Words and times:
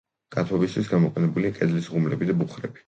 გათბობისთვის 0.35 0.89
გამოყენებულია 0.95 1.59
კედლის 1.61 1.95
ღუმლები 1.95 2.33
და 2.35 2.41
ბუხრები. 2.43 2.79